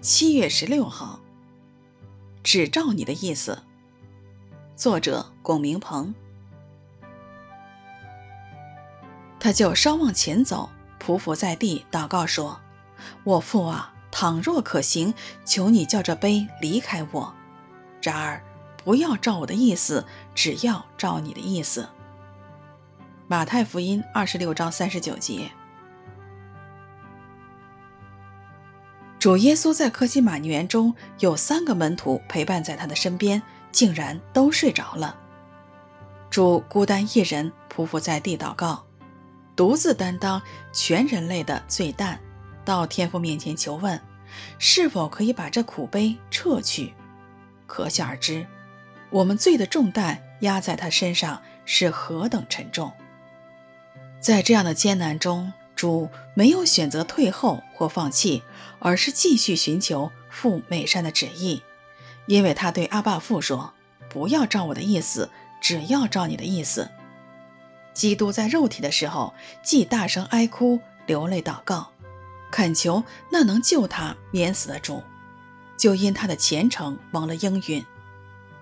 [0.00, 1.20] 七月十六号，
[2.42, 3.62] 只照你的意思。
[4.74, 6.14] 作者：龚明鹏。
[9.38, 12.58] 他就稍往前走，匍匐在地，祷告说
[13.24, 15.12] ：“我父啊，倘若可行，
[15.44, 17.34] 求你叫这杯离开我；
[18.00, 18.42] 然而
[18.82, 21.86] 不要照我的意思，只要照你的意思。”
[23.28, 25.50] 马太福音二十六章三十九节。
[29.20, 35.14] 主耶稣在克西马尼园中有三个门徒陪伴在他的身边，竟然都睡着了。
[36.30, 38.82] 主孤单一人匍匐在地祷告，
[39.54, 40.40] 独自担当
[40.72, 42.18] 全人类的罪担，
[42.64, 44.00] 到天父面前求问，
[44.58, 46.94] 是否可以把这苦杯撤去。
[47.66, 48.46] 可想而知，
[49.10, 52.90] 我们罪的重担压在他身上是何等沉重。
[54.18, 58.42] 在这样的艰难中，主没有选择退后或放弃，
[58.80, 61.62] 而是继续寻求父美善的旨意，
[62.26, 63.72] 因为他对阿爸父说
[64.10, 66.90] ：“不要照我的意思，只要照你的意思。”
[67.96, 69.32] 基督在肉体的时候，
[69.62, 71.90] 既大声哀哭、流泪祷告，
[72.50, 73.02] 恳求
[73.32, 75.02] 那能救他免死的主，
[75.78, 77.82] 就因他的虔诚蒙了应允。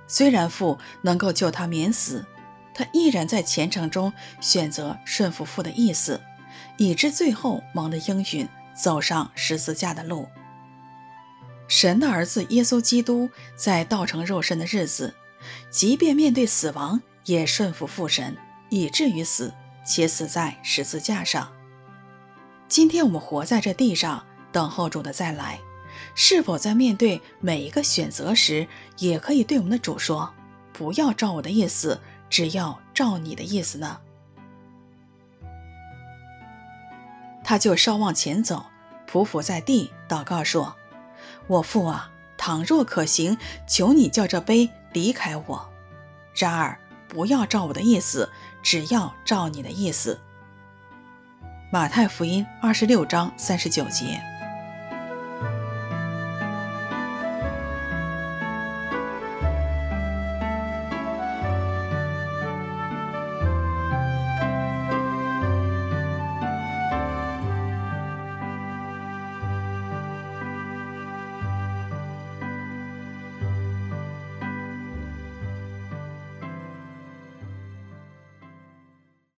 [0.07, 2.25] 虽然父能够救他免死，
[2.73, 6.21] 他依然在虔诚中选择顺服父的意思。
[6.77, 10.29] 以致最后蒙了应允，走上十字架的路。
[11.69, 15.15] 神的儿子耶稣基督在道成肉身的日子，
[15.71, 18.37] 即便面对死亡，也顺服父神，
[18.71, 19.53] 以至于死，
[19.85, 21.53] 且死在十字架上。
[22.69, 25.59] 今天我们活在这地上，等候主的再来，
[26.15, 28.67] 是否在面对每一个选择时，
[28.99, 30.33] 也可以对我们的主说
[30.73, 33.99] ：“不要照我的意思，只要照你的意思呢？”
[37.49, 38.67] 他就稍往前走，
[39.11, 40.77] 匍匐在地，祷告说
[41.49, 45.59] ：“我父啊，倘若可行，求你叫这杯离开我；
[46.35, 46.79] 然而
[47.09, 48.31] 不要照我的意思，
[48.63, 50.21] 只要照你的意思。”
[51.73, 54.23] 马太福音二十六章三十九节。